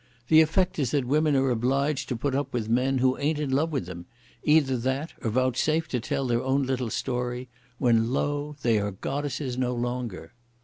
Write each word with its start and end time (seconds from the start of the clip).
The 0.29 0.41
effect 0.41 0.79
is 0.79 0.89
that 0.89 1.05
women 1.05 1.35
are 1.35 1.51
obliged 1.51 2.09
to 2.09 2.15
put 2.15 2.33
up 2.33 2.51
with 2.53 2.67
men 2.67 2.97
who 2.97 3.19
ain't 3.19 3.37
in 3.37 3.51
love 3.51 3.71
with 3.71 3.85
them, 3.85 4.07
either 4.41 4.75
that, 4.77 5.13
or 5.21 5.29
vouchsafe 5.29 5.87
to 5.89 5.99
tell 5.99 6.25
their 6.25 6.41
own 6.41 6.63
little 6.63 6.89
story, 6.89 7.49
when, 7.77 8.09
lo, 8.11 8.55
they 8.63 8.79
are 8.79 8.89
goddesses 8.93 9.59
no 9.59 9.75
longer." 9.75 10.33